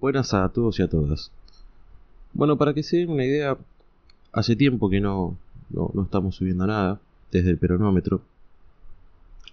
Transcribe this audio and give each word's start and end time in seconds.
Buenas 0.00 0.32
a 0.32 0.48
todos 0.50 0.78
y 0.78 0.82
a 0.82 0.88
todas. 0.88 1.32
Bueno, 2.32 2.56
para 2.56 2.72
que 2.72 2.84
se 2.84 2.98
den 2.98 3.10
una 3.10 3.24
idea, 3.24 3.58
hace 4.32 4.54
tiempo 4.54 4.88
que 4.88 5.00
no, 5.00 5.36
no, 5.70 5.90
estamos 6.04 6.36
subiendo 6.36 6.68
nada 6.68 7.00
desde 7.32 7.50
el 7.50 7.58
peronómetro. 7.58 8.20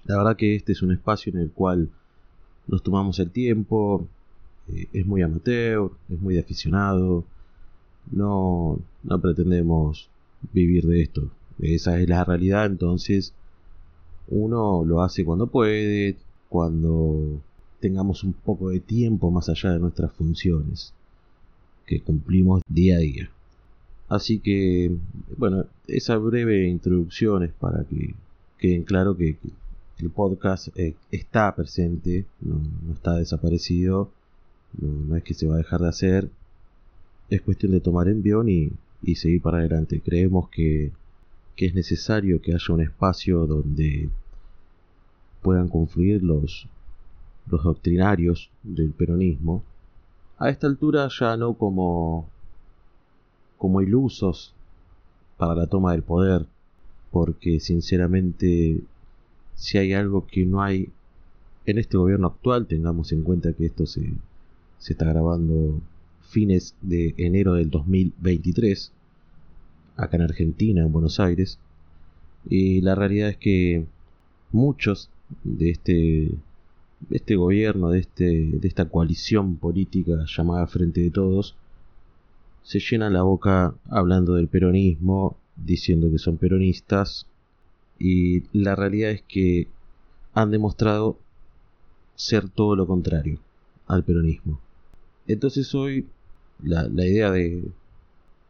La 0.04 0.18
verdad 0.18 0.36
que 0.36 0.56
este 0.56 0.74
es 0.74 0.84
un 0.84 0.92
espacio 0.92 1.34
en 1.34 1.40
el 1.40 1.50
cual 1.50 1.90
nos 2.68 2.84
tomamos 2.84 3.18
el 3.18 3.32
tiempo, 3.32 4.08
eh, 4.72 4.88
es 4.94 5.06
muy 5.08 5.24
amateur, 5.24 5.90
es 6.10 6.22
muy 6.22 6.38
aficionado, 6.38 7.24
no, 8.12 8.80
no 9.02 9.20
pretendemos 9.20 10.10
vivir 10.54 10.86
de 10.86 11.02
esto. 11.02 11.32
Esa 11.58 12.00
es 12.00 12.08
la 12.08 12.24
realidad, 12.24 12.68
entonces 12.68 13.34
uno 14.28 14.84
lo 14.86 15.02
hace 15.02 15.26
cuando 15.26 15.48
puede, 15.48 16.18
cuando 16.50 17.42
tengamos 17.80 18.24
un 18.24 18.34
poco 18.34 18.70
de 18.70 18.80
tiempo 18.80 19.32
más 19.32 19.50
allá 19.50 19.72
de 19.72 19.80
nuestras 19.80 20.12
funciones 20.14 20.94
que 21.86 22.02
cumplimos 22.02 22.62
día 22.68 22.96
a 22.96 23.00
día. 23.00 23.30
Así 24.08 24.40
que, 24.40 24.96
bueno, 25.38 25.66
esa 25.88 26.18
breve 26.18 26.68
introducción 26.68 27.44
es 27.44 27.52
para 27.52 27.84
que 27.86 28.14
queden 28.60 28.84
claro 28.84 29.16
que, 29.18 29.38
el 29.98 30.10
podcast 30.10 30.78
eh, 30.78 30.94
está 31.10 31.56
presente, 31.56 32.26
no, 32.42 32.62
está 32.94 33.16
desaparecido, 33.16 34.12
no, 34.78 35.16
es 35.16 35.24
que 35.24 35.34
se 35.34 35.48
va 35.48 35.56
a 35.56 35.60
dejar 35.60 35.80
de 35.80 35.88
hacer, 35.88 36.30
es 37.30 37.42
cuestión 37.42 37.72
de 37.72 37.80
tomar 37.80 38.10
envión 38.10 38.50
y, 38.50 38.72
y 39.02 39.16
seguir 39.16 39.42
para 39.42 39.60
adelante. 39.60 40.02
Creemos 40.04 40.50
que, 40.50 40.92
que 41.56 41.68
es 41.68 41.74
necesario 41.74 42.42
que 42.42 42.54
haya 42.54 42.74
un 42.74 42.82
espacio 42.82 43.48
donde 43.48 44.10
puedan 45.42 45.70
confluir 45.70 46.22
los, 46.22 46.68
los 47.48 47.64
doctrinarios 47.64 48.50
del 48.64 48.92
peronismo, 48.92 49.64
a 50.38 50.50
esta 50.50 50.68
altura 50.68 51.08
ya 51.18 51.38
no 51.38 51.54
como, 51.54 52.28
como 53.58 53.82
ilusos 53.82 54.54
para 55.38 55.56
la 55.56 55.68
toma 55.68 55.94
del 55.94 56.04
poder, 56.04 56.46
porque 57.12 57.60
sinceramente 57.60 58.82
si 59.56 59.78
hay 59.78 59.94
algo 59.94 60.28
que 60.28 60.46
no 60.46 60.62
hay 60.62 60.90
en 61.66 61.78
este 61.78 61.98
gobierno 61.98 62.28
actual, 62.28 62.68
tengamos 62.68 63.12
en 63.12 63.24
cuenta 63.24 63.54
que 63.54 63.66
esto 63.66 63.86
se, 63.86 64.14
se 64.78 64.94
está 64.94 65.06
grabando 65.06 65.82
fines 66.22 66.76
de 66.82 67.16
enero 67.18 67.54
del 67.54 67.70
2023, 67.70 68.92
acá 69.96 70.18
en 70.18 70.24
Argentina, 70.24 70.82
en 70.82 70.92
Buenos 70.92 71.20
Aires, 71.20 71.60
y 72.48 72.82
la 72.82 72.94
realidad 72.96 73.30
es 73.30 73.38
que 73.38 73.86
muchos 74.52 75.10
de 75.44 75.72
este 75.72 76.32
este 77.10 77.36
gobierno, 77.36 77.90
de, 77.90 78.00
este, 78.00 78.50
de 78.52 78.68
esta 78.68 78.86
coalición 78.86 79.58
política 79.58 80.26
llamada 80.26 80.68
Frente 80.68 81.02
de 81.02 81.12
Todos, 81.12 81.56
se 82.64 82.80
llena 82.80 83.10
la 83.10 83.22
boca 83.22 83.76
hablando 83.90 84.34
del 84.34 84.48
peronismo, 84.48 85.38
diciendo 85.56 86.10
que 86.12 86.18
son 86.18 86.38
peronistas, 86.38 87.28
y 88.00 88.44
la 88.58 88.76
realidad 88.76 89.12
es 89.12 89.22
que 89.22 89.68
han 90.34 90.52
demostrado 90.52 91.18
ser 92.16 92.50
todo 92.50 92.76
lo 92.76 92.88
contrario 92.88 93.40
al 93.88 94.04
peronismo. 94.04 94.60
Entonces 95.28 95.74
hoy 95.76 96.08
la, 96.64 96.88
la 96.90 97.06
idea 97.06 97.32
de, 97.32 97.64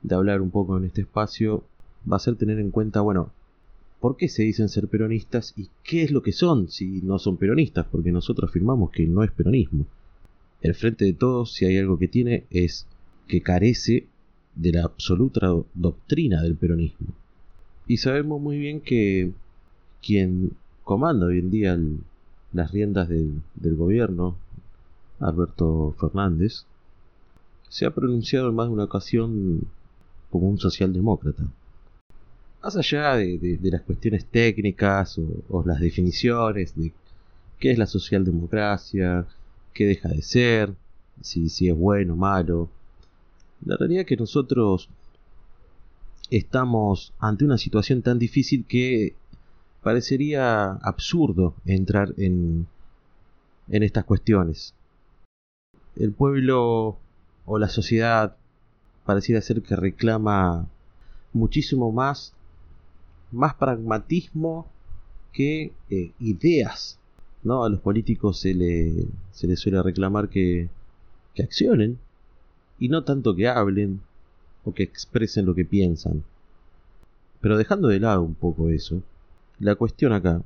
de 0.01 0.15
hablar 0.15 0.41
un 0.41 0.51
poco 0.51 0.77
en 0.77 0.85
este 0.85 1.01
espacio 1.01 1.63
va 2.11 2.17
a 2.17 2.19
ser 2.19 2.35
tener 2.35 2.59
en 2.59 2.71
cuenta, 2.71 3.01
bueno, 3.01 3.31
por 3.99 4.17
qué 4.17 4.27
se 4.29 4.43
dicen 4.43 4.69
ser 4.69 4.87
peronistas 4.87 5.53
y 5.57 5.69
qué 5.83 6.03
es 6.03 6.11
lo 6.11 6.21
que 6.21 6.31
son 6.31 6.69
si 6.69 7.01
no 7.01 7.19
son 7.19 7.37
peronistas, 7.37 7.87
porque 7.91 8.11
nosotros 8.11 8.49
afirmamos 8.49 8.91
que 8.91 9.07
no 9.07 9.23
es 9.23 9.31
peronismo. 9.31 9.85
El 10.61 10.75
frente 10.75 11.05
de 11.05 11.13
todos, 11.13 11.53
si 11.53 11.65
hay 11.65 11.77
algo 11.77 11.97
que 11.97 12.07
tiene, 12.07 12.45
es 12.49 12.87
que 13.27 13.41
carece 13.41 14.07
de 14.55 14.71
la 14.73 14.83
absoluta 14.83 15.53
doctrina 15.73 16.41
del 16.41 16.55
peronismo. 16.55 17.07
Y 17.87 17.97
sabemos 17.97 18.41
muy 18.41 18.57
bien 18.57 18.81
que 18.81 19.31
quien 20.01 20.51
comanda 20.83 21.27
hoy 21.27 21.39
en 21.39 21.51
día 21.51 21.79
las 22.53 22.71
riendas 22.71 23.09
del, 23.09 23.41
del 23.55 23.75
gobierno, 23.75 24.35
Alberto 25.19 25.95
Fernández, 25.99 26.65
se 27.69 27.85
ha 27.85 27.93
pronunciado 27.93 28.49
en 28.49 28.55
más 28.55 28.67
de 28.67 28.73
una 28.73 28.83
ocasión 28.85 29.61
como 30.29 30.49
un 30.49 30.59
socialdemócrata 30.59 31.43
más 32.65 32.75
allá 32.77 33.15
de, 33.17 33.59
las 33.61 33.83
cuestiones 33.83 34.25
técnicas 34.25 35.19
o, 35.49 35.63
las 35.67 35.79
definiciones 35.79 36.75
de 36.75 36.91
qué 37.59 37.69
es 37.69 37.77
la 37.77 37.85
socialdemocracia, 37.85 39.27
qué 39.71 39.85
deja 39.85 40.09
de 40.09 40.23
ser, 40.23 40.73
si, 41.21 41.49
si 41.49 41.69
es 41.69 41.75
bueno 41.75 42.13
o 42.13 42.15
malo, 42.15 42.69
la 43.63 43.77
realidad 43.77 44.01
es 44.01 44.07
que 44.07 44.17
nosotros 44.17 44.89
estamos 46.31 47.13
ante 47.19 47.45
una 47.45 47.59
situación 47.59 48.01
tan 48.01 48.17
difícil 48.17 48.65
que 48.65 49.13
parecería 49.83 50.71
absurdo 50.71 51.53
entrar 51.67 52.15
en, 52.17 52.65
en 53.69 53.83
estas 53.83 54.05
cuestiones. 54.05 54.73
El 55.95 56.13
pueblo 56.13 56.97
o 57.45 57.59
la 57.59 57.69
sociedad 57.69 58.37
pareciera 59.05 59.39
ser 59.41 59.61
que 59.61 59.75
reclama 59.75 60.65
muchísimo 61.31 61.91
más 61.91 62.34
más 63.31 63.55
pragmatismo 63.55 64.67
que 65.33 65.73
eh, 65.89 66.11
ideas. 66.19 66.99
¿no? 67.43 67.63
A 67.63 67.69
los 67.69 67.79
políticos 67.79 68.39
se, 68.39 68.53
se 69.31 69.47
les 69.47 69.59
suele 69.59 69.81
reclamar 69.83 70.29
que, 70.29 70.69
que 71.33 71.43
accionen 71.43 71.99
y 72.79 72.89
no 72.89 73.03
tanto 73.03 73.35
que 73.35 73.47
hablen 73.47 74.01
o 74.63 74.73
que 74.73 74.83
expresen 74.83 75.45
lo 75.45 75.53
que 75.53 75.65
piensan. 75.65 76.23
Pero 77.41 77.57
dejando 77.57 77.87
de 77.87 77.99
lado 77.99 78.23
un 78.23 78.33
poco 78.33 78.69
eso, 78.69 79.03
la 79.59 79.75
cuestión 79.75 80.11
acá 80.11 80.41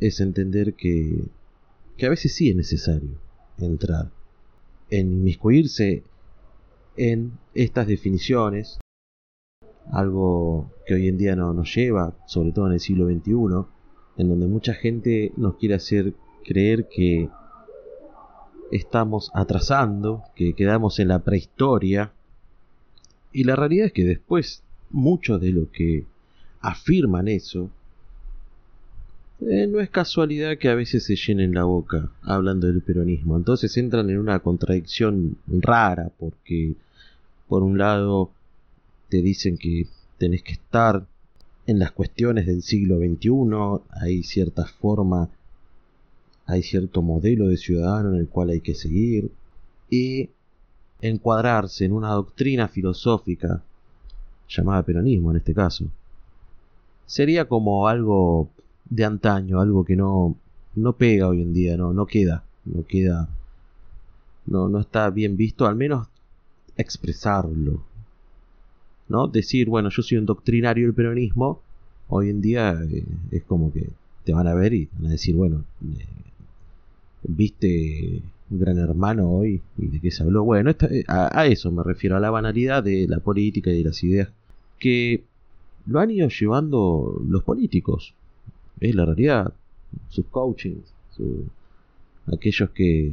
es 0.00 0.20
entender 0.20 0.74
que, 0.74 1.24
que 1.96 2.06
a 2.06 2.10
veces 2.10 2.34
sí 2.34 2.48
es 2.48 2.56
necesario 2.56 3.10
entrar 3.58 4.10
en 4.90 5.12
inmiscuirse 5.12 6.02
en 6.96 7.32
estas 7.54 7.86
definiciones 7.86 8.78
algo 9.92 10.70
que 10.86 10.94
hoy 10.94 11.08
en 11.08 11.18
día 11.18 11.36
no 11.36 11.52
nos 11.52 11.74
lleva, 11.74 12.14
sobre 12.26 12.52
todo 12.52 12.66
en 12.66 12.74
el 12.74 12.80
siglo 12.80 13.06
XXI, 13.06 13.66
en 14.18 14.28
donde 14.28 14.46
mucha 14.46 14.74
gente 14.74 15.32
nos 15.36 15.56
quiere 15.56 15.74
hacer 15.74 16.14
creer 16.44 16.88
que 16.88 17.28
estamos 18.70 19.30
atrasando, 19.34 20.22
que 20.34 20.54
quedamos 20.54 20.98
en 20.98 21.08
la 21.08 21.20
prehistoria, 21.20 22.12
y 23.32 23.44
la 23.44 23.56
realidad 23.56 23.86
es 23.86 23.92
que 23.92 24.04
después 24.04 24.62
mucho 24.90 25.38
de 25.38 25.50
lo 25.52 25.70
que 25.70 26.04
afirman 26.60 27.28
eso, 27.28 27.70
eh, 29.40 29.68
no 29.68 29.78
es 29.80 29.88
casualidad 29.90 30.58
que 30.58 30.68
a 30.68 30.74
veces 30.74 31.04
se 31.04 31.14
llenen 31.14 31.54
la 31.54 31.64
boca 31.64 32.10
hablando 32.22 32.66
del 32.66 32.82
peronismo. 32.82 33.36
Entonces 33.36 33.76
entran 33.76 34.10
en 34.10 34.18
una 34.18 34.40
contradicción 34.40 35.36
rara 35.46 36.10
porque 36.18 36.74
por 37.46 37.62
un 37.62 37.78
lado 37.78 38.30
te 39.08 39.22
dicen 39.22 39.56
que 39.56 39.86
tenés 40.18 40.42
que 40.42 40.52
estar 40.52 41.06
en 41.66 41.78
las 41.78 41.92
cuestiones 41.92 42.46
del 42.46 42.62
siglo 42.62 42.98
XXI, 42.98 43.84
hay 43.90 44.22
cierta 44.22 44.64
forma, 44.64 45.28
hay 46.46 46.62
cierto 46.62 47.02
modelo 47.02 47.48
de 47.48 47.56
ciudadano 47.56 48.14
en 48.14 48.20
el 48.20 48.28
cual 48.28 48.50
hay 48.50 48.60
que 48.60 48.74
seguir 48.74 49.30
y 49.90 50.30
encuadrarse 51.00 51.84
en 51.84 51.92
una 51.92 52.10
doctrina 52.12 52.68
filosófica 52.68 53.62
llamada 54.48 54.82
peronismo 54.82 55.30
en 55.30 55.36
este 55.36 55.54
caso. 55.54 55.86
Sería 57.06 57.46
como 57.46 57.86
algo 57.86 58.48
de 58.88 59.04
antaño, 59.04 59.60
algo 59.60 59.84
que 59.84 59.96
no, 59.96 60.36
no 60.74 60.92
pega 60.94 61.28
hoy 61.28 61.42
en 61.42 61.52
día, 61.52 61.76
no, 61.76 61.92
no 61.92 62.06
queda, 62.06 62.44
no 62.64 62.86
queda, 62.86 63.28
no, 64.46 64.68
no 64.68 64.80
está 64.80 65.10
bien 65.10 65.36
visto, 65.36 65.66
al 65.66 65.76
menos 65.76 66.08
expresarlo, 66.76 67.82
¿no? 69.08 69.28
Decir, 69.28 69.68
bueno, 69.68 69.90
yo 69.90 70.02
soy 70.02 70.18
un 70.18 70.26
doctrinario 70.26 70.86
del 70.86 70.94
peronismo, 70.94 71.60
hoy 72.08 72.30
en 72.30 72.40
día 72.40 72.78
eh, 72.90 73.04
es 73.30 73.42
como 73.44 73.72
que 73.72 73.88
te 74.24 74.32
van 74.32 74.46
a 74.46 74.54
ver 74.54 74.74
y 74.74 74.88
van 74.98 75.06
a 75.06 75.10
decir, 75.10 75.34
bueno, 75.34 75.64
eh, 75.82 76.04
viste 77.22 78.22
un 78.50 78.58
gran 78.58 78.78
hermano 78.78 79.30
hoy 79.30 79.60
y 79.76 79.86
de 79.86 80.00
qué 80.00 80.10
se 80.10 80.22
habló. 80.22 80.44
Bueno, 80.44 80.70
eh, 80.70 81.04
a, 81.06 81.46
eso 81.46 81.70
me 81.70 81.82
refiero, 81.82 82.16
a 82.16 82.20
la 82.20 82.30
banalidad 82.30 82.82
de 82.82 83.06
la 83.08 83.20
política 83.20 83.70
y 83.70 83.78
de 83.78 83.84
las 83.84 84.02
ideas 84.02 84.30
que 84.78 85.24
lo 85.86 86.00
han 86.00 86.10
ido 86.10 86.28
llevando 86.28 87.22
los 87.26 87.42
políticos. 87.42 88.14
Es 88.80 88.94
la 88.94 89.04
realidad. 89.04 89.52
Sus 90.10 90.26
coachings, 90.26 90.92
aquellos 92.30 92.70
que, 92.70 93.12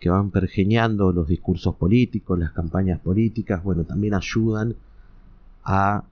que 0.00 0.10
van 0.10 0.30
pergeñando 0.30 1.12
los 1.12 1.28
discursos 1.28 1.76
políticos, 1.76 2.38
las 2.38 2.52
campañas 2.52 3.00
políticas, 3.00 3.62
bueno, 3.62 3.84
también 3.84 4.14
ayudan 4.14 4.74
a 5.70 6.04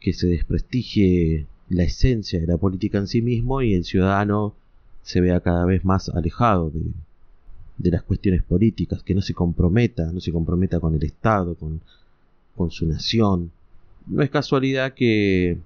que 0.00 0.12
se 0.12 0.26
desprestigie 0.26 1.46
la 1.68 1.84
esencia 1.84 2.40
de 2.40 2.46
la 2.46 2.56
política 2.56 2.98
en 2.98 3.06
sí 3.06 3.20
mismo 3.20 3.60
y 3.60 3.74
el 3.74 3.84
ciudadano 3.84 4.54
se 5.02 5.20
vea 5.20 5.40
cada 5.40 5.66
vez 5.66 5.84
más 5.84 6.08
alejado 6.08 6.70
de, 6.70 6.82
de 7.76 7.90
las 7.90 8.02
cuestiones 8.02 8.42
políticas, 8.42 9.02
que 9.02 9.14
no 9.14 9.20
se 9.20 9.34
comprometa, 9.34 10.10
no 10.12 10.20
se 10.20 10.32
comprometa 10.32 10.80
con 10.80 10.94
el 10.94 11.04
Estado, 11.04 11.54
con, 11.54 11.80
con 12.56 12.70
su 12.70 12.86
nación. 12.86 13.50
No 14.06 14.22
es 14.22 14.30
casualidad 14.30 14.94
que 14.94 15.58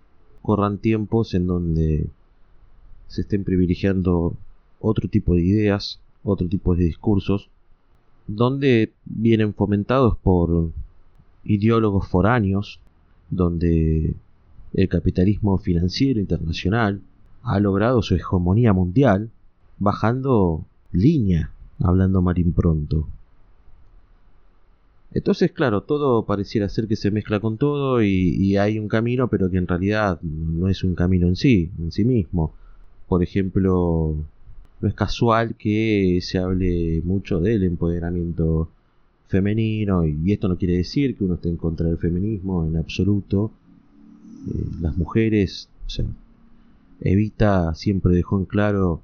corran 0.43 0.79
tiempos 0.79 1.35
en 1.35 1.47
donde 1.47 2.07
se 3.07 3.21
estén 3.21 3.45
privilegiando 3.45 4.35
otro 4.81 5.09
tipo 5.09 5.35
de 5.35 5.43
ideas, 5.43 6.01
otro 6.25 6.49
tipo 6.49 6.75
de 6.75 6.85
discursos, 6.85 7.49
donde 8.27 8.91
vienen 9.05 9.55
fomentados 9.55 10.17
por 10.17 10.71
ideólogos 11.45 12.09
foráneos, 12.09 12.81
donde 13.33 14.15
el 14.75 14.89
capitalismo 14.89 15.59
financiero 15.59 16.21
internacional 16.21 17.01
ha 17.43 17.59
logrado 17.59 18.03
su 18.03 18.15
hegemonía 18.15 18.73
mundial, 18.73 19.31
bajando 19.79 20.65
línea, 20.93 21.51
hablando 21.81 22.23
mal 22.23 22.39
impronto. 22.39 23.09
Entonces, 25.15 25.51
claro, 25.53 25.83
todo 25.83 26.25
pareciera 26.25 26.69
ser 26.69 26.87
que 26.87 26.97
se 26.97 27.11
mezcla 27.11 27.41
con 27.41 27.59
todo 27.59 28.03
y, 28.03 28.57
hay 28.57 28.79
un 28.79 28.89
camino, 28.89 29.29
pero 29.29 29.51
que 29.51 29.59
en 29.59 29.67
realidad 29.67 30.21
no 30.23 30.69
es 30.69 30.85
un 30.85 30.95
camino 30.95 31.27
en 31.27 31.37
sí, 31.37 31.71
en 31.79 31.91
sí 31.91 32.05
mismo. 32.05 32.55
Por 33.09 33.23
ejemplo, 33.23 34.15
no 34.81 34.89
es 34.89 34.95
casual 34.95 35.55
que 35.57 36.19
se 36.23 36.39
hable 36.39 37.03
mucho 37.05 37.41
del 37.41 37.65
empoderamiento 37.65 38.69
femenino 39.33 40.05
y 40.05 40.31
esto 40.31 40.47
no 40.47 40.59
quiere 40.59 40.77
decir 40.77 41.17
que 41.17 41.25
uno 41.25 41.35
esté 41.35 41.49
en 41.49 41.57
contra 41.57 41.87
del 41.87 41.97
feminismo 41.97 42.67
en 42.67 42.77
absoluto. 42.77 43.51
Eh, 44.47 44.67
las 44.81 44.97
mujeres, 44.97 45.69
Evita 47.01 47.75
siempre 47.75 48.15
dejó 48.15 48.39
en 48.39 48.45
claro 48.45 49.01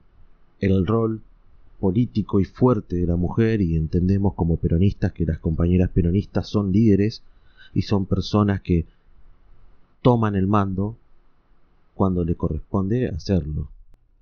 el 0.60 0.86
rol 0.86 1.22
político 1.80 2.40
y 2.40 2.44
fuerte 2.44 2.96
de 2.96 3.06
la 3.06 3.16
mujer 3.16 3.62
y 3.62 3.76
entendemos 3.76 4.34
como 4.34 4.56
peronistas 4.56 5.12
que 5.12 5.24
las 5.24 5.38
compañeras 5.38 5.90
peronistas 5.90 6.46
son 6.46 6.72
líderes 6.72 7.22
y 7.72 7.82
son 7.82 8.04
personas 8.04 8.60
que 8.60 8.84
toman 10.02 10.34
el 10.36 10.46
mando 10.46 10.96
cuando 11.94 12.24
le 12.24 12.34
corresponde 12.34 13.08
hacerlo. 13.08 13.68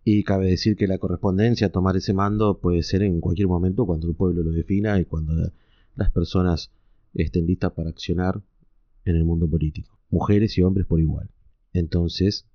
Y 0.04 0.22
cabe 0.22 0.46
decir 0.46 0.76
que 0.76 0.86
la 0.86 0.98
correspondencia 0.98 1.66
a 1.66 1.70
tomar 1.70 1.96
ese 1.96 2.12
mando 2.12 2.54
puede 2.58 2.84
ser 2.84 3.02
en 3.02 3.20
cualquier 3.20 3.48
momento 3.48 3.86
cuando 3.86 4.06
el 4.06 4.14
pueblo 4.14 4.44
lo 4.44 4.52
defina 4.52 5.00
y 5.00 5.04
cuando 5.04 5.50
las 5.96 6.10
personas 6.10 6.70
estén 7.14 7.46
listas 7.46 7.72
para 7.72 7.90
accionar 7.90 8.42
en 9.04 9.16
el 9.16 9.24
mundo 9.24 9.48
político. 9.48 9.98
Mujeres 10.10 10.56
y 10.58 10.62
hombres 10.62 10.86
por 10.86 11.00
igual. 11.00 11.30
Entonces, 11.72 12.46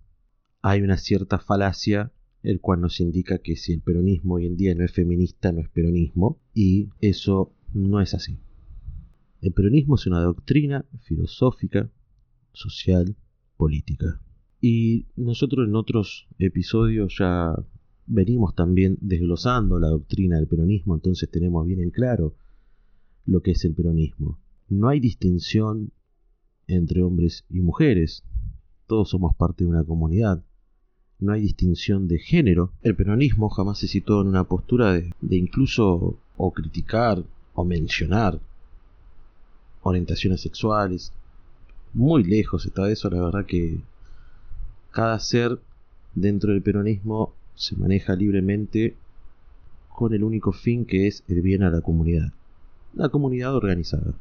hay 0.62 0.82
una 0.82 0.98
cierta 0.98 1.40
falacia 1.40 2.12
el 2.44 2.60
cual 2.60 2.82
nos 2.82 3.00
indica 3.00 3.38
que 3.40 3.56
si 3.56 3.74
el 3.74 3.82
peronismo 3.82 4.36
hoy 4.36 4.46
en 4.46 4.58
día 4.58 4.74
no 4.74 4.84
es 4.84 4.92
feminista, 4.92 5.52
no 5.52 5.62
es 5.62 5.70
peronismo, 5.70 6.40
y 6.54 6.90
eso 7.00 7.54
no 7.74 8.02
es 8.02 8.14
así. 8.14 8.40
El 9.42 9.54
peronismo 9.54 9.96
es 9.96 10.08
una 10.08 10.22
doctrina 10.22 10.86
filosófica, 11.04 11.90
social, 12.54 13.16
política. 13.58 14.22
Y 14.60 15.08
nosotros 15.16 15.68
en 15.68 15.76
otros 15.76 16.28
episodios 16.38 17.16
ya 17.20 17.56
venimos 18.06 18.56
también 18.56 18.98
desglosando 19.02 19.80
la 19.80 19.88
doctrina 19.88 20.38
del 20.38 20.48
peronismo, 20.48 20.96
entonces 20.96 21.30
tenemos 21.30 21.66
bien 21.66 21.80
en 21.80 21.92
claro 21.92 22.36
lo 23.25 23.41
que 23.41 23.51
es 23.51 23.65
el 23.65 23.73
peronismo. 23.73 24.39
No 24.69 24.88
hay 24.89 25.00
distinción 25.00 25.91
entre 26.68 27.03
hombres 27.03 27.45
y 27.50 27.59
mujeres, 27.59 28.23
todos 28.88 29.09
somos 29.09 29.35
parte 29.35 29.63
de 29.63 29.69
una 29.69 29.83
comunidad, 29.83 30.44
no 31.21 31.33
hay 31.33 31.41
distinción 31.41 32.07
de 32.07 32.18
género. 32.18 32.71
El 32.81 32.95
peronismo 32.95 33.50
jamás 33.50 33.77
se 33.77 33.88
situó 33.88 34.21
en 34.21 34.27
una 34.27 34.44
postura 34.45 34.94
de, 34.94 35.13
incluso 35.29 36.18
o 36.35 36.51
criticar 36.51 37.23
o 37.53 37.63
mencionar 37.63 38.39
orientaciones 39.83 40.41
sexuales. 40.41 41.13
Muy 41.94 42.23
lejos 42.23 42.65
está 42.65 42.89
eso, 42.91 43.09
la 43.09 43.21
verdad 43.21 43.45
que 43.45 43.81
cada 44.91 45.19
ser 45.19 45.59
dentro 46.15 46.51
del 46.51 46.63
peronismo 46.63 47.33
se 47.56 47.75
maneja 47.75 48.15
libremente 48.15 48.95
con 49.89 50.13
el 50.13 50.23
único 50.23 50.51
fin 50.51 50.85
que 50.85 51.07
es 51.07 51.23
el 51.27 51.41
bien 51.41 51.62
a 51.63 51.69
la 51.69 51.81
comunidad, 51.81 52.33
la 52.94 53.10
comunidad 53.10 53.56
organizada. 53.56 54.14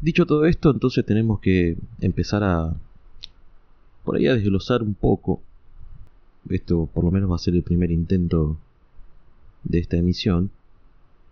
Dicho 0.00 0.26
todo 0.26 0.46
esto, 0.46 0.70
entonces 0.70 1.04
tenemos 1.06 1.40
que 1.40 1.76
empezar 2.00 2.42
a 2.42 2.74
por 4.04 4.16
ahí 4.16 4.26
a 4.26 4.34
desglosar 4.34 4.82
un 4.82 4.94
poco, 4.94 5.40
esto 6.50 6.88
por 6.92 7.04
lo 7.04 7.10
menos 7.10 7.30
va 7.30 7.36
a 7.36 7.38
ser 7.38 7.54
el 7.54 7.62
primer 7.62 7.90
intento 7.90 8.56
de 9.62 9.78
esta 9.78 9.96
emisión, 9.96 10.50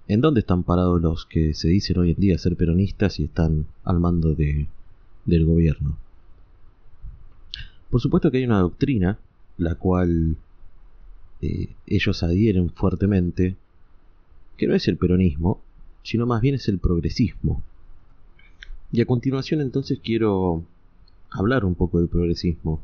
en 0.07 0.21
dónde 0.21 0.41
están 0.41 0.63
parados 0.63 1.01
los 1.01 1.27
que 1.27 1.55
se 1.55 1.69
dicen 1.69 1.99
hoy 1.99 2.11
en 2.13 2.21
día 2.21 2.39
ser 2.39 2.57
peronistas 2.57 3.19
y 3.21 3.25
están 3.25 3.67
al 3.85 4.01
mando 4.01 4.35
de, 4.35 4.69
del 5.25 5.47
gobierno. 5.47 5.97
Por 7.91 8.01
supuesto 8.01 8.31
que 8.31 8.39
hay 8.39 8.45
una 8.45 8.61
doctrina, 8.61 9.19
la 9.59 9.75
cual 9.75 10.37
eh, 11.43 11.75
ellos 11.87 12.23
adhieren 12.23 12.71
fuertemente, 12.71 13.57
que 14.61 14.67
no 14.67 14.75
es 14.75 14.87
el 14.89 14.99
peronismo, 14.99 15.59
sino 16.03 16.27
más 16.27 16.43
bien 16.43 16.55
es 16.57 16.69
el 16.69 16.79
progresismo. 16.79 17.62
Y 18.93 19.01
a 19.01 19.07
continuación 19.07 19.62
entonces 19.62 20.01
quiero 20.05 20.62
hablar 21.31 21.65
un 21.65 21.75
poco 21.75 21.99
del 21.99 22.11
progresismo. 22.11 22.83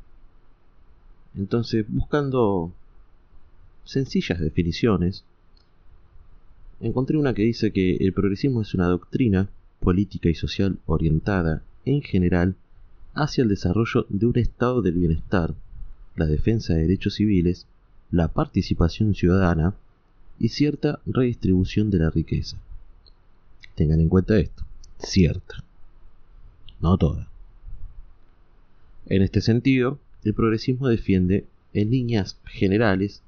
Entonces, 1.36 1.84
buscando 1.86 2.72
sencillas 3.84 4.40
definiciones, 4.40 5.24
encontré 6.80 7.18
una 7.18 7.34
que 7.34 7.42
dice 7.42 7.72
que 7.72 7.96
el 7.96 8.14
progresismo 8.14 8.62
es 8.62 8.72
una 8.72 8.86
doctrina 8.86 9.50
política 9.78 10.30
y 10.30 10.34
social 10.34 10.78
orientada, 10.86 11.62
en 11.84 12.00
general, 12.00 12.54
hacia 13.12 13.42
el 13.42 13.50
desarrollo 13.50 14.06
de 14.08 14.24
un 14.24 14.38
estado 14.38 14.80
del 14.80 14.94
bienestar, 14.94 15.54
la 16.14 16.24
defensa 16.24 16.72
de 16.72 16.80
derechos 16.80 17.16
civiles, 17.16 17.66
la 18.10 18.28
participación 18.28 19.14
ciudadana 19.14 19.74
y 20.38 20.48
cierta 20.48 21.00
redistribución 21.06 21.90
de 21.90 21.98
la 21.98 22.10
riqueza. 22.10 22.58
Tengan 23.74 24.00
en 24.00 24.08
cuenta 24.08 24.38
esto, 24.38 24.64
cierta, 24.98 25.64
no 26.80 26.96
toda. 26.96 27.28
En 29.06 29.22
este 29.22 29.40
sentido, 29.40 29.98
el 30.24 30.34
progresismo 30.34 30.88
defiende, 30.88 31.46
en 31.72 31.90
líneas 31.90 32.38
generales, 32.44 33.22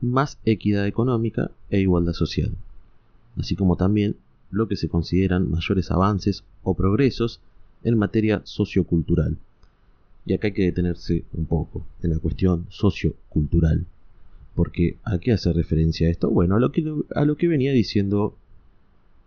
más 0.00 0.38
equidad 0.44 0.86
económica 0.86 1.50
e 1.70 1.80
igualdad 1.80 2.14
social, 2.14 2.52
así 3.36 3.56
como 3.56 3.76
también 3.76 4.16
lo 4.50 4.68
que 4.68 4.76
se 4.76 4.88
consideran 4.88 5.50
mayores 5.50 5.90
avances 5.90 6.44
o 6.62 6.74
progresos 6.74 7.40
en 7.84 7.98
materia 7.98 8.42
sociocultural. 8.44 9.36
Y 10.26 10.34
acá 10.34 10.48
hay 10.48 10.54
que 10.54 10.64
detenerse 10.64 11.24
un 11.32 11.46
poco 11.46 11.84
en 12.02 12.10
la 12.10 12.18
cuestión 12.18 12.66
sociocultural. 12.68 13.86
Porque 14.60 14.98
¿a 15.04 15.16
qué 15.16 15.32
hace 15.32 15.54
referencia 15.54 16.10
esto? 16.10 16.28
Bueno, 16.28 16.56
a 16.56 16.60
lo 17.24 17.36
que, 17.38 17.48
venía 17.48 17.72
diciendo 17.72 18.36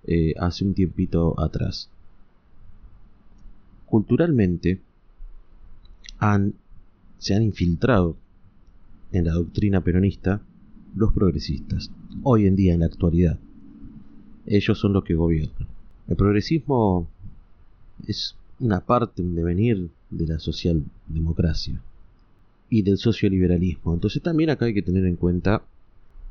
eh, 0.05 0.35
hace 0.37 0.63
un 0.63 0.75
tiempito 0.75 1.39
atrás. 1.41 1.89
Culturalmente, 3.87 4.79
se 7.17 7.33
han 7.33 7.41
infiltrado 7.41 8.15
en 9.11 9.25
la 9.25 9.33
doctrina 9.33 9.83
peronista 9.83 10.43
los 10.95 11.13
progresistas, 11.13 11.89
hoy 12.21 12.45
en 12.45 12.55
día 12.55 12.75
en 12.75 12.81
la 12.81 12.85
actualidad. 12.85 13.39
Ellos 14.45 14.77
son 14.77 14.93
los 14.93 15.03
que 15.03 15.15
gobiernan. 15.15 15.67
El 16.09 16.15
progresismo 16.15 17.07
es 18.05 18.35
una 18.59 18.81
parte, 18.81 19.23
un 19.23 19.33
devenir 19.33 19.89
de 20.11 20.27
la 20.27 20.37
socialdemocracia 20.37 21.81
y 22.73 22.81
del 22.81 22.97
socioliberalismo. 22.97 23.93
Entonces 23.93 24.23
también 24.23 24.49
acá 24.49 24.65
hay 24.65 24.73
que 24.73 24.81
tener 24.81 25.05
en 25.05 25.15
cuenta 25.15 25.61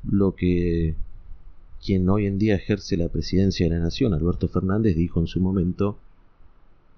lo 0.02 0.34
que 0.34 0.96
quien 1.80 2.08
hoy 2.08 2.26
en 2.26 2.40
día 2.40 2.56
ejerce 2.56 2.96
la 2.96 3.08
presidencia 3.08 3.64
de 3.64 3.76
la 3.76 3.80
nación, 3.80 4.12
Alberto 4.12 4.48
Fernández, 4.48 4.96
dijo 4.96 5.20
en 5.20 5.28
su 5.28 5.40
momento 5.40 6.00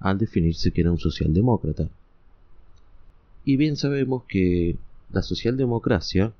al 0.01 0.17
definirse 0.17 0.71
que 0.71 0.81
era 0.81 0.91
un 0.91 0.99
socialdemócrata. 0.99 1.91
Y 3.45 3.57
bien 3.57 3.77
sabemos 3.77 4.23
que 4.27 4.77
la 5.13 5.21
socialdemocracia, 5.21 6.33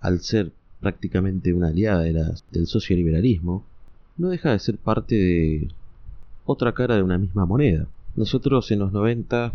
al 0.00 0.20
ser 0.20 0.52
prácticamente 0.82 1.54
una 1.54 1.68
aliada 1.68 2.02
del 2.02 2.66
socioliberalismo, 2.66 3.64
no 4.18 4.28
deja 4.28 4.52
de 4.52 4.58
ser 4.58 4.76
parte 4.76 5.14
de 5.14 5.68
otra 6.44 6.74
cara 6.74 6.96
de 6.96 7.02
una 7.02 7.16
misma 7.16 7.46
moneda. 7.46 7.88
Nosotros 8.14 8.70
en 8.72 8.80
los 8.80 8.92
90 8.92 9.54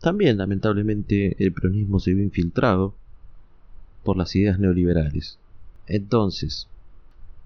también 0.00 0.38
lamentablemente 0.38 1.36
el 1.38 1.52
peronismo 1.52 2.00
se 2.00 2.14
vio 2.14 2.24
infiltrado 2.24 2.94
por 4.04 4.16
las 4.16 4.34
ideas 4.36 4.58
neoliberales. 4.58 5.38
Entonces, 5.86 6.68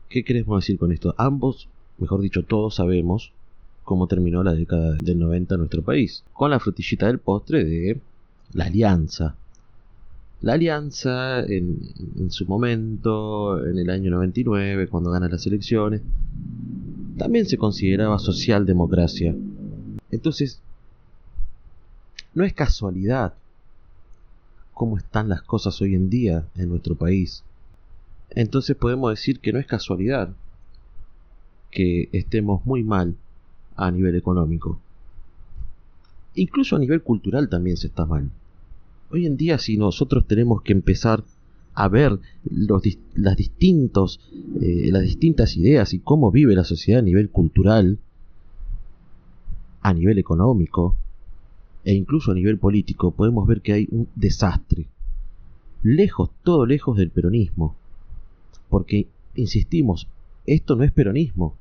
¿qué 0.09 0.25
queremos 0.25 0.63
decir 0.63 0.79
con 0.79 0.93
esto? 0.93 1.15
Ambos, 1.17 1.69
mejor 1.99 2.21
dicho, 2.21 2.43
todos 2.43 2.77
sabemos 2.77 3.33
cómo 3.85 4.07
terminó 4.07 4.43
la 4.43 4.55
década 4.55 4.97
del 5.03 5.19
90 5.19 5.55
en 5.55 5.59
nuestro 5.59 5.83
país, 5.83 6.23
con 6.33 6.51
la 6.51 6.61
frutillita 6.61 7.07
del 7.07 7.19
postre 7.19 7.65
de 7.65 8.01
la 8.53 8.67
alianza 8.67 9.37
La 10.43 10.55
alianza 10.55 11.41
en, 11.45 12.31
su 12.31 12.47
momento, 12.47 13.65
en 13.67 13.79
el 13.79 13.91
año 13.91 14.11
99, 14.11 14.89
cuando 14.89 15.11
gana 15.11 15.29
las 15.29 15.47
elecciones, 15.47 16.03
también 17.19 17.47
se 17.47 17.59
consideraba 17.59 18.19
socialdemocracia. 18.19 19.35
Entonces, 20.11 20.61
no 22.35 22.45
es 22.45 22.53
casualidad 22.53 23.35
cómo 24.75 24.97
están 24.97 25.29
las 25.29 25.43
cosas 25.43 25.81
hoy 25.83 25.95
en 25.95 26.09
día 26.09 26.47
en 26.57 26.71
nuestro 26.71 26.95
país. 26.95 27.45
Entonces 28.31 28.77
podemos 28.77 29.11
decir 29.11 29.41
que 29.41 29.53
no 29.53 29.59
es 29.59 29.67
casualidad 29.67 30.31
que 31.71 32.09
estemos 32.13 32.65
muy 32.65 32.83
mal 32.83 33.17
a 33.77 33.91
nivel 33.91 34.17
económico. 34.17 34.81
Incluso 36.35 36.77
a 36.77 36.79
nivel 36.79 37.03
cultural 37.03 37.49
también 37.49 37.77
se 37.77 37.89
está 37.89 38.07
mal. 38.07 38.31
Hoy 39.11 39.27
en 39.27 39.37
día 39.37 39.59
si 39.59 39.77
nosotros 39.77 40.27
tenemos 40.27 40.63
que 40.63 40.73
empezar 40.73 41.25
a 41.75 41.89
ver 41.89 42.13
eh, 42.13 42.19
las 43.13 43.37
distintas 43.37 44.19
ideas 45.57 45.93
y 45.93 45.99
cómo 45.99 46.31
vive 46.31 46.55
la 46.55 46.65
sociedad 46.65 47.01
a 47.01 47.05
nivel 47.05 47.31
cultural, 47.31 47.99
a 49.83 49.93
nivel 49.93 50.19
económico 50.19 50.97
e 51.85 51.95
incluso 51.95 52.33
a 52.33 52.35
nivel 52.35 52.59
político, 52.59 53.13
podemos 53.13 53.47
ver 53.47 53.63
que 53.63 53.73
hay 53.73 53.89
un 53.91 54.09
desastre. 54.15 54.87
Lejos, 55.83 56.31
todo 56.43 56.67
lejos 56.67 56.97
del 56.97 57.11
peronismo. 57.11 57.75
Porque, 58.69 59.09
insistimos, 59.35 60.09
esto 60.47 60.77
no 60.77 60.85
es 60.85 60.93
peronismo. 60.93 61.57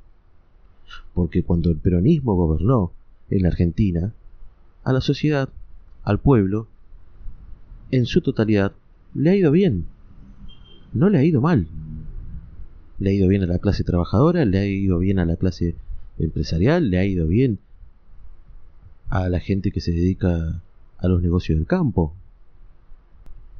Porque 1.14 1.42
cuando 1.42 1.70
el 1.70 1.76
peronismo 1.76 2.34
gobernó 2.34 2.92
en 3.30 3.42
la 3.42 3.48
Argentina, 3.48 4.12
a 4.84 4.92
la 4.92 5.00
sociedad, 5.00 5.48
al 6.02 6.20
pueblo, 6.20 6.68
en 7.90 8.06
su 8.06 8.20
totalidad, 8.20 8.72
le 9.14 9.30
ha 9.30 9.36
ido 9.36 9.50
bien. 9.50 9.86
No 10.92 11.08
le 11.08 11.18
ha 11.18 11.24
ido 11.24 11.40
mal. 11.40 11.66
Le 12.98 13.10
ha 13.10 13.12
ido 13.12 13.28
bien 13.28 13.42
a 13.42 13.46
la 13.46 13.58
clase 13.58 13.84
trabajadora, 13.84 14.44
le 14.44 14.58
ha 14.58 14.66
ido 14.66 14.98
bien 14.98 15.18
a 15.18 15.24
la 15.24 15.36
clase 15.36 15.74
empresarial, 16.18 16.90
le 16.90 16.98
ha 16.98 17.06
ido 17.06 17.26
bien 17.26 17.58
a 19.10 19.28
la 19.28 19.40
gente 19.40 19.72
que 19.72 19.80
se 19.80 19.90
dedica 19.90 20.62
a 20.98 21.08
los 21.08 21.20
negocios 21.20 21.58
del 21.58 21.66
campo. 21.66 22.14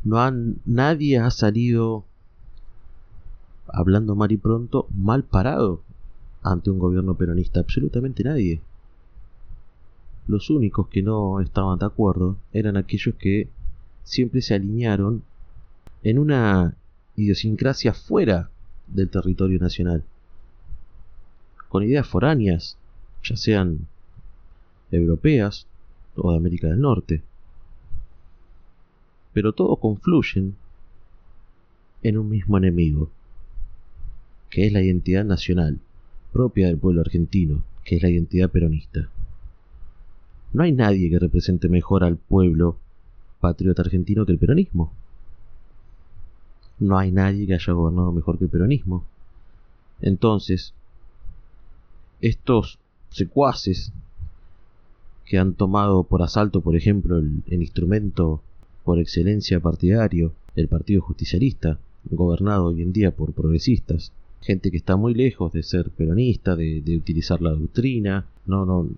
No 0.04 0.18
han, 0.20 0.60
nadie 0.64 1.18
ha 1.18 1.30
salido, 1.30 2.04
hablando 3.66 4.14
mal 4.14 4.32
y 4.32 4.36
pronto, 4.36 4.86
mal 4.96 5.24
parado 5.24 5.82
ante 6.42 6.70
un 6.70 6.78
gobierno 6.78 7.16
peronista, 7.16 7.60
absolutamente 7.60 8.24
nadie. 8.24 8.62
Los 10.26 10.48
únicos 10.48 10.88
que 10.88 11.02
no 11.02 11.40
estaban 11.40 11.78
de 11.78 11.86
acuerdo 11.86 12.36
eran 12.52 12.76
aquellos 12.76 13.16
que 13.16 13.48
siempre 14.04 14.42
se 14.42 14.54
alinearon 14.54 15.24
en 16.02 16.18
una 16.18 16.76
idiosincrasia 17.16 17.92
fuera 17.92 18.50
del 18.86 19.10
territorio 19.10 19.58
nacional, 19.58 20.04
con 21.68 21.82
ideas 21.82 22.06
foráneas, 22.06 22.76
ya 23.22 23.36
sean 23.36 23.86
europeas 24.98 25.66
o 26.16 26.32
de 26.32 26.36
América 26.36 26.68
del 26.68 26.80
Norte. 26.80 27.22
Pero 29.32 29.52
todos 29.52 29.78
confluyen 29.78 30.56
en 32.02 32.18
un 32.18 32.28
mismo 32.28 32.58
enemigo, 32.58 33.10
que 34.48 34.66
es 34.66 34.72
la 34.72 34.82
identidad 34.82 35.24
nacional 35.24 35.78
propia 36.32 36.66
del 36.66 36.78
pueblo 36.78 37.00
argentino, 37.00 37.62
que 37.84 37.96
es 37.96 38.02
la 38.02 38.10
identidad 38.10 38.50
peronista. 38.50 39.08
No 40.52 40.62
hay 40.62 40.72
nadie 40.72 41.10
que 41.10 41.18
represente 41.18 41.68
mejor 41.68 42.02
al 42.02 42.16
pueblo 42.16 42.76
patriota 43.40 43.82
argentino 43.82 44.26
que 44.26 44.32
el 44.32 44.38
peronismo. 44.38 44.92
No 46.78 46.98
hay 46.98 47.12
nadie 47.12 47.46
que 47.46 47.54
haya 47.54 47.72
gobernado 47.72 48.12
mejor 48.12 48.38
que 48.38 48.44
el 48.44 48.50
peronismo. 48.50 49.04
Entonces, 50.00 50.74
estos 52.20 52.78
secuaces 53.10 53.92
que 55.30 55.38
han 55.38 55.54
tomado 55.54 56.02
por 56.02 56.22
asalto, 56.22 56.60
por 56.60 56.74
ejemplo, 56.74 57.16
el, 57.16 57.62
instrumento 57.62 58.42
por 58.82 58.98
excelencia 58.98 59.60
partidario, 59.60 60.32
el 60.56 60.66
Partido 60.66 61.02
Justicialista, 61.02 61.78
gobernado 62.10 62.64
hoy 62.64 62.82
en 62.82 62.92
día 62.92 63.12
por 63.12 63.32
progresistas, 63.32 64.10
gente 64.40 64.72
que 64.72 64.78
está 64.78 64.96
muy 64.96 65.14
lejos 65.14 65.52
de 65.52 65.62
ser 65.62 65.90
peronista, 65.90 66.56
de, 66.56 66.82
utilizar 66.96 67.40
la 67.40 67.52
doctrina, 67.52 68.26
no, 68.44 68.66
no, 68.66 68.88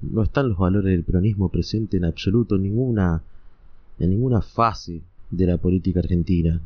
no 0.00 0.22
están 0.22 0.50
los 0.50 0.58
valores 0.58 0.92
del 0.92 1.02
peronismo 1.02 1.48
presentes 1.48 1.98
en 1.98 2.04
absoluto 2.04 2.54
en 2.54 2.62
ninguna, 2.62 3.24
en 3.98 4.10
ninguna 4.10 4.42
fase 4.42 5.00
de 5.32 5.46
la 5.46 5.56
política 5.56 5.98
argentina, 5.98 6.60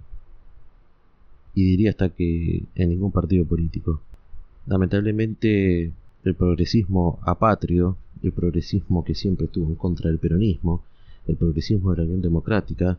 y 1.55 1.65
diría 1.65 1.89
hasta 1.89 2.11
que 2.11 2.63
en 2.75 2.89
ningún 2.91 3.11
partido 3.11 3.47
político. 3.47 4.03
Lamentablemente 4.67 5.93
el 6.25 6.35
progresismo 6.35 7.19
apátrido 7.23 7.97
el 8.27 8.33
progresismo 8.33 9.05
que 9.05 9.15
siempre 9.15 9.47
estuvo 9.47 9.69
en 9.69 9.75
contra 9.75 10.11
del 10.11 10.19
peronismo, 10.19 10.83
el 11.27 11.37
progresismo 11.37 11.91
de 11.91 11.99
la 11.99 12.03
Unión 12.05 12.23
Democrática, 12.23 12.99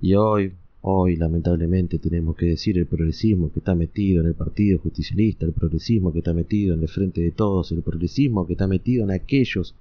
y 0.00 0.14
hoy, 0.14 0.52
hoy 0.82 1.16
lamentablemente 1.16 1.98
tenemos 1.98 2.36
que 2.36 2.46
decir 2.46 2.78
el 2.78 2.86
progresismo 2.86 3.52
que 3.52 3.60
está 3.60 3.74
metido 3.74 4.22
en 4.22 4.28
el 4.28 4.34
Partido 4.34 4.78
Justicialista, 4.78 5.46
el 5.46 5.52
progresismo 5.52 6.12
que 6.12 6.20
está 6.20 6.32
metido 6.32 6.74
en 6.74 6.82
el 6.82 6.88
Frente 6.88 7.20
de 7.20 7.30
Todos, 7.30 7.72
el 7.72 7.82
progresismo 7.82 8.46
que 8.46 8.54
está 8.54 8.66
metido 8.66 9.04
en 9.04 9.10
aquellos 9.10 9.74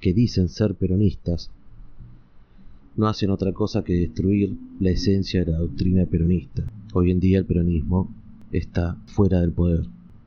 que 0.00 0.12
dicen 0.12 0.48
ser 0.48 0.74
peronistas, 0.74 1.50
no 2.96 3.06
hacen 3.06 3.30
otra 3.30 3.52
cosa 3.52 3.84
que 3.84 3.94
destruir 3.94 4.56
la 4.80 4.90
esencia 4.90 5.44
de 5.44 5.52
la 5.52 5.58
doctrina 5.58 6.04
peronista. 6.06 6.64
Hoy 6.92 7.10
en 7.10 7.20
día 7.20 7.38
el 7.38 7.46
peronismo 7.46 8.12
está 8.52 8.96
fuera 9.06 9.40
del 9.40 9.52
poder. 9.52 9.86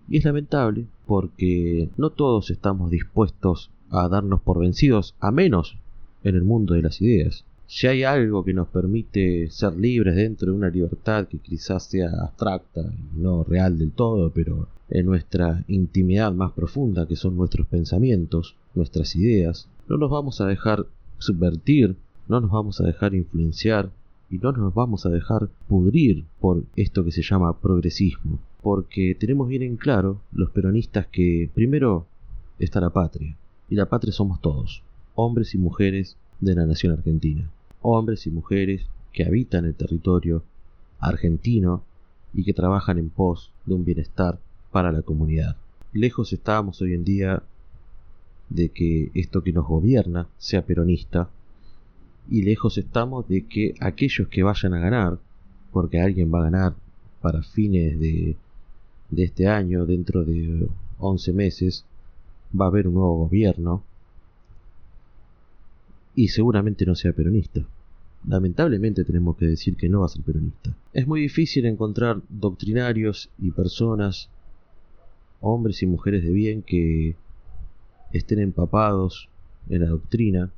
Y 0.09 0.17
es 0.17 0.25
lamentable 0.25 0.85
porque 1.05 1.89
no 1.97 2.09
todos 2.09 2.49
estamos 2.51 2.89
dispuestos 2.89 3.69
a 3.93 4.09
darnos 4.09 4.41
por 4.41 4.59
vencidos, 4.59 5.15
a 5.19 5.31
menos 5.31 5.77
en 6.23 6.35
el 6.35 6.43
mundo 6.43 6.73
de 6.73 6.81
las 6.81 7.01
ideas. 7.01 7.45
Si 7.67 7.87
hay 7.87 8.03
algo 8.03 8.43
que 8.43 8.53
nos 8.53 8.67
permite 8.67 9.49
ser 9.49 9.75
libres 9.77 10.15
dentro 10.15 10.51
de 10.51 10.57
una 10.57 10.69
libertad 10.69 11.27
que 11.27 11.39
quizás 11.39 11.85
sea 11.85 12.09
abstracta 12.21 12.81
y 12.81 13.19
no 13.19 13.43
real 13.43 13.77
del 13.77 13.91
todo, 13.91 14.31
pero 14.31 14.67
en 14.89 15.05
nuestra 15.05 15.63
intimidad 15.67 16.33
más 16.33 16.51
profunda, 16.51 17.07
que 17.07 17.15
son 17.15 17.37
nuestros 17.37 17.65
pensamientos, 17.67 18.55
nuestras 18.75 19.15
ideas, 19.15 19.67
no 19.87 19.97
nos 19.97 20.11
vamos 20.11 20.41
a 20.41 20.45
dejar 20.45 20.85
subvertir, 21.17 21.95
no 22.27 22.41
nos 22.41 22.51
vamos 22.51 22.81
a 22.81 22.85
dejar 22.85 23.15
influenciar 23.15 23.89
y 24.29 24.37
no 24.37 24.51
nos 24.51 24.73
vamos 24.73 25.05
a 25.05 25.09
dejar 25.09 25.49
pudrir 25.67 26.25
por 26.39 26.63
esto 26.75 27.03
que 27.03 27.11
se 27.11 27.21
llama 27.21 27.59
progresismo, 27.59 28.39
porque 28.61 29.15
tenemos 29.19 29.47
bien 29.47 29.61
en 29.63 29.77
claro 29.77 30.21
los 30.31 30.49
peronistas 30.49 31.07
que 31.07 31.49
primero 31.53 32.07
está 32.59 32.81
la 32.81 32.89
patria, 32.89 33.35
y 33.73 33.75
la 33.75 33.87
patria 33.87 34.13
somos 34.13 34.39
todos, 34.39 34.83
hombres 35.15 35.55
y 35.55 35.57
mujeres 35.57 36.15
de 36.39 36.53
la 36.53 36.67
nación 36.67 36.93
argentina, 36.93 37.49
hombres 37.81 38.27
y 38.27 38.29
mujeres 38.29 38.85
que 39.11 39.25
habitan 39.25 39.65
el 39.65 39.73
territorio 39.73 40.43
argentino 40.99 41.83
y 42.35 42.43
que 42.43 42.53
trabajan 42.53 42.99
en 42.99 43.09
pos 43.09 43.49
de 43.65 43.73
un 43.73 43.83
bienestar 43.83 44.37
para 44.71 44.91
la 44.91 45.01
comunidad. 45.01 45.57
Lejos 45.91 46.33
estamos 46.33 46.83
hoy 46.83 46.93
en 46.93 47.03
día 47.03 47.41
de 48.49 48.69
que 48.69 49.09
esto 49.15 49.41
que 49.41 49.53
nos 49.53 49.65
gobierna 49.65 50.27
sea 50.37 50.63
peronista 50.63 51.31
y 52.29 52.43
lejos 52.43 52.77
estamos 52.77 53.27
de 53.27 53.47
que 53.47 53.73
aquellos 53.79 54.27
que 54.27 54.43
vayan 54.43 54.75
a 54.75 54.81
ganar, 54.81 55.17
porque 55.71 55.99
alguien 55.99 56.31
va 56.31 56.41
a 56.41 56.51
ganar 56.51 56.75
para 57.21 57.41
fines 57.41 57.99
de, 57.99 58.35
de 59.09 59.23
este 59.23 59.47
año, 59.47 59.87
dentro 59.87 60.23
de 60.23 60.67
11 60.99 61.33
meses, 61.33 61.85
va 62.59 62.65
a 62.65 62.67
haber 62.67 62.87
un 62.87 62.95
nuevo 62.95 63.17
gobierno 63.17 63.83
y 66.15 66.27
seguramente 66.27 66.85
no 66.85 66.95
sea 66.95 67.13
peronista. 67.13 67.65
Lamentablemente 68.27 69.03
tenemos 69.03 69.35
que 69.35 69.47
decir 69.47 69.75
que 69.75 69.89
no 69.89 70.01
va 70.01 70.05
a 70.05 70.09
ser 70.09 70.21
peronista. 70.21 70.75
Es 70.93 71.07
muy 71.07 71.21
difícil 71.21 71.65
encontrar 71.65 72.21
doctrinarios 72.29 73.29
y 73.39 73.51
personas, 73.51 74.29
hombres 75.41 75.81
y 75.81 75.87
mujeres 75.87 76.23
de 76.23 76.31
bien, 76.31 76.61
que 76.61 77.15
estén 78.13 78.39
empapados 78.39 79.29
en 79.69 79.81
la 79.81 79.87
doctrina 79.87 80.51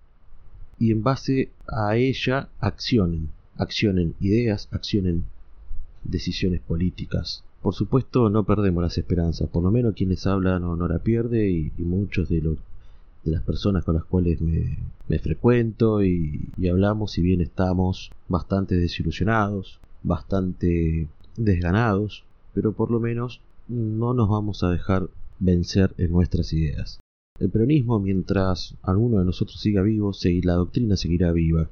y 0.78 0.92
en 0.92 1.02
base 1.02 1.52
a 1.68 1.96
ella 1.96 2.50
accionen, 2.60 3.30
accionen 3.56 4.14
ideas, 4.20 4.68
accionen 4.72 5.24
decisiones 6.04 6.60
políticas 6.62 7.45
por 7.62 7.74
supuesto 7.74 8.30
no 8.30 8.44
perdemos 8.44 8.84
las 8.84 8.98
esperanzas, 8.98 9.50
por 9.50 9.64
lo 9.64 9.72
menos 9.72 9.96
quien 9.96 10.10
les 10.10 10.28
habla 10.28 10.60
no, 10.60 10.76
la 10.88 11.00
pierde 11.00 11.50
y, 11.50 11.72
muchos 11.78 12.30
de, 12.30 12.42
de 12.42 13.32
las 13.32 13.42
personas 13.44 13.84
con 13.84 13.96
las 13.96 14.06
cuales 14.06 14.40
me, 14.42 15.20
frecuento 15.20 16.04
y, 16.04 16.50
y, 16.58 16.68
hablamos, 16.68 17.12
si 17.12 17.22
bien 17.22 17.42
estamos 17.42 18.12
bastante 18.28 18.76
desilusionados, 18.76 19.80
bastante 20.04 21.08
desganados, 21.38 22.24
pero 22.54 22.74
por 22.74 22.92
lo 22.92 23.00
menos 23.00 23.42
no 23.68 24.14
nos 24.14 24.30
vamos 24.30 24.64
a 24.64 24.70
dejar 24.70 25.10
vencer 25.40 25.94
en 25.98 26.12
nuestras 26.12 26.54
ideas. 26.54 27.00
El 27.38 27.50
peronismo, 27.50 28.00
mientras 28.00 28.76
alguno 28.82 29.20
de 29.20 29.26
nosotros 29.26 29.60
siga 29.60 29.82
vivo, 29.82 30.12
la 30.44 30.54
doctrina 30.54 30.96
seguirá 30.96 31.34
viva. 31.34 31.68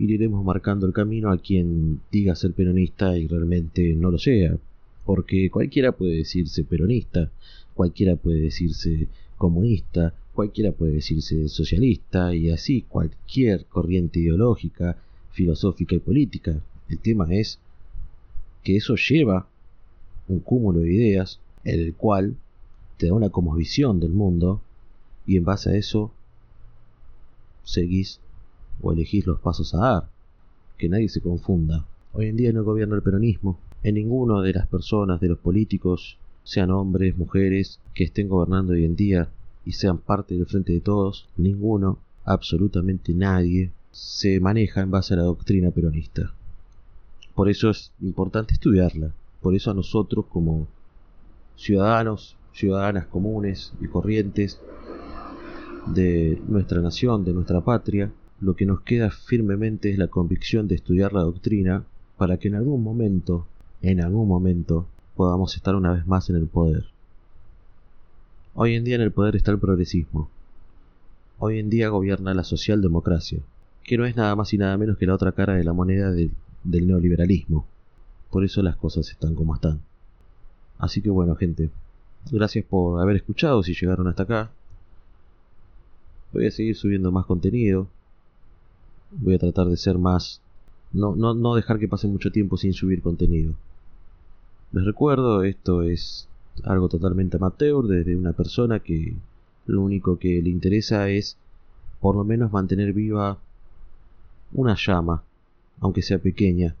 Y 0.00 0.06
le 0.06 0.14
iremos 0.14 0.42
marcando 0.42 0.86
el 0.86 0.94
camino 0.94 1.30
a 1.30 1.36
quien 1.36 2.00
diga 2.10 2.34
ser 2.34 2.54
peronista 2.54 3.18
y 3.18 3.26
realmente 3.26 3.92
no 3.94 4.10
lo 4.10 4.16
sea, 4.16 4.56
porque 5.04 5.50
cualquiera 5.50 5.92
puede 5.92 6.16
decirse 6.16 6.64
peronista, 6.64 7.30
cualquiera 7.74 8.16
puede 8.16 8.40
decirse 8.40 9.08
comunista, 9.36 10.14
cualquiera 10.32 10.72
puede 10.72 10.94
decirse 10.94 11.50
socialista 11.50 12.34
y 12.34 12.50
así 12.50 12.80
cualquier 12.80 13.66
corriente 13.66 14.20
ideológica, 14.20 14.96
filosófica 15.32 15.96
y 15.96 15.98
política. 15.98 16.62
El 16.88 16.98
tema 16.98 17.26
es 17.34 17.58
que 18.64 18.76
eso 18.76 18.94
lleva 18.96 19.48
un 20.28 20.40
cúmulo 20.40 20.80
de 20.80 20.94
ideas, 20.94 21.40
el 21.62 21.92
cual 21.92 22.36
te 22.96 23.08
da 23.08 23.12
una 23.12 23.28
como 23.28 23.54
visión 23.54 24.00
del 24.00 24.12
mundo 24.12 24.62
y 25.26 25.36
en 25.36 25.44
base 25.44 25.68
a 25.68 25.76
eso 25.76 26.10
seguís 27.64 28.18
o 28.82 28.92
elegís 28.92 29.26
los 29.26 29.40
pasos 29.40 29.74
a 29.74 29.78
dar. 29.78 30.08
Que 30.78 30.88
nadie 30.88 31.08
se 31.08 31.20
confunda. 31.20 31.86
Hoy 32.12 32.26
en 32.26 32.36
día 32.36 32.52
no 32.52 32.64
gobierna 32.64 32.96
el 32.96 33.02
peronismo. 33.02 33.58
En 33.82 33.94
ninguno 33.94 34.42
de 34.42 34.52
las 34.52 34.66
personas, 34.66 35.20
de 35.20 35.28
los 35.28 35.38
políticos, 35.38 36.18
sean 36.44 36.70
hombres, 36.70 37.16
mujeres, 37.16 37.80
que 37.94 38.04
estén 38.04 38.28
gobernando 38.28 38.72
hoy 38.72 38.84
en 38.84 38.96
día 38.96 39.28
y 39.64 39.72
sean 39.72 39.98
parte 39.98 40.34
del 40.34 40.46
frente 40.46 40.72
de 40.72 40.80
todos, 40.80 41.28
ninguno, 41.36 41.98
absolutamente 42.24 43.14
nadie, 43.14 43.72
se 43.92 44.40
maneja 44.40 44.80
en 44.80 44.90
base 44.90 45.14
a 45.14 45.18
la 45.18 45.22
doctrina 45.24 45.70
peronista. 45.70 46.32
Por 47.34 47.48
eso 47.48 47.70
es 47.70 47.92
importante 48.00 48.54
estudiarla. 48.54 49.12
Por 49.40 49.54
eso 49.54 49.70
a 49.70 49.74
nosotros 49.74 50.26
como 50.26 50.66
ciudadanos, 51.56 52.36
ciudadanas 52.52 53.06
comunes 53.06 53.72
y 53.80 53.86
corrientes 53.86 54.60
de 55.86 56.40
nuestra 56.48 56.80
nación, 56.80 57.24
de 57.24 57.32
nuestra 57.32 57.60
patria, 57.60 58.10
lo 58.40 58.56
que 58.56 58.64
nos 58.64 58.80
queda 58.80 59.10
firmemente 59.10 59.90
es 59.90 59.98
la 59.98 60.08
convicción 60.08 60.66
de 60.66 60.74
estudiar 60.74 61.12
la 61.12 61.20
doctrina 61.20 61.84
para 62.16 62.38
que 62.38 62.48
en 62.48 62.54
algún 62.54 62.82
momento, 62.82 63.46
en 63.82 64.00
algún 64.00 64.28
momento, 64.28 64.86
podamos 65.14 65.54
estar 65.56 65.74
una 65.74 65.92
vez 65.92 66.06
más 66.06 66.30
en 66.30 66.36
el 66.36 66.46
poder. 66.46 66.86
Hoy 68.54 68.74
en 68.74 68.84
día 68.84 68.96
en 68.96 69.02
el 69.02 69.12
poder 69.12 69.36
está 69.36 69.50
el 69.50 69.58
progresismo. 69.58 70.30
Hoy 71.38 71.58
en 71.58 71.70
día 71.70 71.88
gobierna 71.88 72.34
la 72.34 72.44
socialdemocracia, 72.44 73.40
que 73.84 73.98
no 73.98 74.06
es 74.06 74.16
nada 74.16 74.34
más 74.36 74.52
y 74.54 74.58
nada 74.58 74.76
menos 74.76 74.96
que 74.96 75.06
la 75.06 75.14
otra 75.14 75.32
cara 75.32 75.54
de 75.54 75.64
la 75.64 75.72
moneda 75.72 76.10
del, 76.10 76.32
neoliberalismo. 76.64 77.66
Por 78.30 78.44
eso 78.44 78.62
las 78.62 78.76
cosas 78.76 79.10
están 79.10 79.34
como 79.34 79.54
están. 79.54 79.80
Así 80.78 81.02
que 81.02 81.10
bueno, 81.10 81.36
gente, 81.36 81.70
gracias 82.30 82.64
por 82.64 83.00
haber 83.00 83.16
escuchado 83.16 83.62
si 83.62 83.74
llegaron 83.74 84.08
hasta 84.08 84.22
acá. 84.22 84.50
Voy 86.32 86.46
a 86.46 86.50
seguir 86.50 86.76
subiendo 86.76 87.12
más 87.12 87.26
contenido. 87.26 87.88
Voy 89.12 89.34
a 89.34 89.38
tratar 89.38 89.66
de 89.66 89.76
ser 89.76 89.98
más... 89.98 90.40
No, 90.92 91.14
no, 91.14 91.34
no 91.34 91.54
dejar 91.54 91.78
que 91.78 91.88
pase 91.88 92.08
mucho 92.08 92.32
tiempo 92.32 92.56
sin 92.56 92.72
subir 92.72 93.02
contenido. 93.02 93.54
Les 94.72 94.84
recuerdo, 94.84 95.42
esto 95.42 95.82
es 95.82 96.28
algo 96.64 96.88
totalmente 96.88 97.36
amateur 97.36 97.86
desde 97.86 98.16
una 98.16 98.32
persona 98.32 98.80
que 98.80 99.14
lo 99.66 99.82
único 99.82 100.18
que 100.18 100.40
le 100.42 100.50
interesa 100.50 101.08
es 101.08 101.36
por 102.00 102.16
lo 102.16 102.24
menos 102.24 102.52
mantener 102.52 102.92
viva 102.92 103.38
una 104.52 104.74
llama, 104.76 105.22
aunque 105.80 106.02
sea 106.02 106.18
pequeña, 106.18 106.74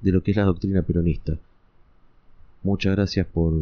de 0.00 0.12
lo 0.12 0.22
que 0.22 0.30
es 0.30 0.36
la 0.36 0.44
doctrina 0.44 0.82
peronista. 0.82 1.36
Muchas 2.62 2.94
gracias 2.94 3.26
por 3.26 3.52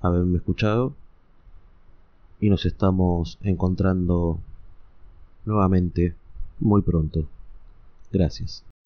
haberme 0.00 0.38
escuchado 0.38 0.92
y 2.40 2.50
nos 2.50 2.66
estamos 2.66 3.38
encontrando 3.42 4.38
nuevamente 5.44 6.14
muy 6.60 6.82
pronto. 6.82 7.28
Gracias. 8.12 8.67